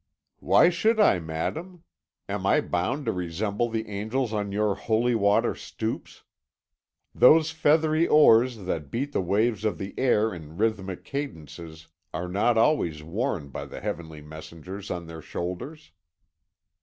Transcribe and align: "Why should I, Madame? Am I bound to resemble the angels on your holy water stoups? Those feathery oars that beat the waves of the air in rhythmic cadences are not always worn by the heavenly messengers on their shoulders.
"Why 0.39 0.69
should 0.71 0.99
I, 0.99 1.19
Madame? 1.19 1.83
Am 2.27 2.43
I 2.43 2.59
bound 2.59 3.05
to 3.05 3.11
resemble 3.11 3.69
the 3.69 3.87
angels 3.87 4.33
on 4.33 4.51
your 4.51 4.73
holy 4.73 5.13
water 5.13 5.53
stoups? 5.53 6.23
Those 7.13 7.51
feathery 7.51 8.07
oars 8.07 8.65
that 8.65 8.89
beat 8.89 9.11
the 9.13 9.21
waves 9.21 9.63
of 9.63 9.77
the 9.77 9.93
air 9.99 10.33
in 10.33 10.57
rhythmic 10.57 11.05
cadences 11.05 11.87
are 12.15 12.27
not 12.27 12.57
always 12.57 13.03
worn 13.03 13.49
by 13.49 13.65
the 13.65 13.79
heavenly 13.79 14.21
messengers 14.23 14.89
on 14.89 15.05
their 15.05 15.21
shoulders. 15.21 15.91